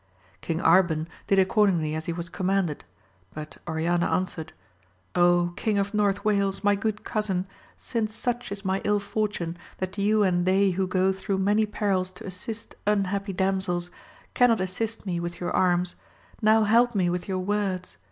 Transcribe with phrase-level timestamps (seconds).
[0.41, 2.85] King Arban did accordingly as he was command ed;
[3.35, 4.51] but Oriana answered,
[5.13, 6.63] King of North Wales!
[6.63, 7.45] my good cousin,
[7.77, 12.11] since such is my ill fortune, that you and they who go through many perils
[12.13, 13.91] to assist un happy damsels,
[14.33, 15.95] cannot assist me with your arms,
[16.41, 17.97] now help me with your words